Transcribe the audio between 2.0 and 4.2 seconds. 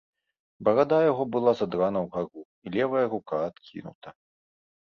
ўгару, і левая рука адкінута.